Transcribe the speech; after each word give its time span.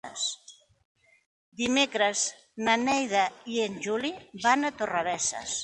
Dimecres 1.61 2.23
na 2.69 2.75
Neida 2.87 3.23
i 3.59 3.63
en 3.69 3.79
Juli 3.87 4.13
van 4.49 4.67
a 4.73 4.77
Torrebesses. 4.83 5.57